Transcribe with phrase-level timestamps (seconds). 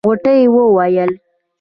[0.09, 1.11] غوټۍ وويل.